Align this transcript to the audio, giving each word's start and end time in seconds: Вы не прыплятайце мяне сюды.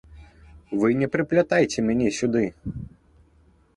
Вы 0.83 0.89
не 1.01 1.09
прыплятайце 1.15 1.85
мяне 1.91 2.07
сюды. 2.21 2.43